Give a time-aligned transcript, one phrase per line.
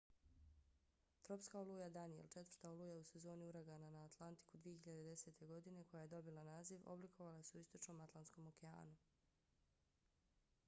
[1.23, 5.45] tropska oluja danielle četvrta oluja u sezoni uragana na atlantiku 2010.
[5.47, 8.95] godine koja je dobila naziv oblikovala se u istočnom atlantskom okeanu